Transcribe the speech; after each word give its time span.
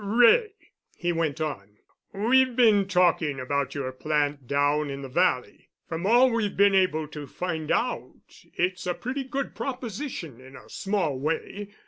"Wray," 0.03 0.53
he 0.97 1.11
went 1.11 1.39
on, 1.39 1.77
"we've 2.11 2.55
been 2.55 2.87
talking 2.87 3.39
about 3.39 3.75
your 3.75 3.91
plant 3.91 4.47
down 4.47 4.89
in 4.89 5.03
the 5.03 5.07
Valley. 5.07 5.69
From 5.87 6.07
all 6.07 6.31
we've 6.31 6.57
been 6.57 6.73
able 6.73 7.07
to 7.09 7.27
find 7.27 7.71
out, 7.71 8.15
it's 8.55 8.87
a 8.87 8.95
pretty 8.95 9.23
good 9.25 9.53
proposition 9.53 10.39
in 10.41 10.55
a 10.55 10.67
small 10.69 11.19
way. 11.19 11.75